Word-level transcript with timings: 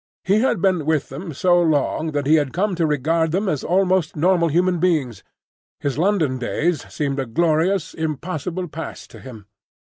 He 0.23 0.39
had 0.41 0.63
been 0.63 0.87
with 0.87 1.09
them 1.09 1.31
so 1.31 1.61
long 1.61 2.09
that 2.13 2.25
he 2.25 2.33
had 2.33 2.53
come 2.53 2.73
to 2.73 2.87
regard 2.87 3.31
them 3.31 3.47
as 3.47 3.63
almost 3.63 4.15
normal 4.15 4.47
human 4.47 4.79
beings. 4.79 5.21
His 5.79 5.99
London 5.99 6.39
days 6.39 6.91
seemed 6.91 7.19
a 7.19 7.27
glorious, 7.27 7.93
impossible 7.93 8.67
past 8.67 9.11
to 9.11 9.19
him. 9.19 9.45